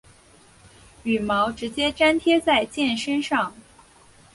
[1.03, 3.53] 羽毛直接粘贴在箭身上。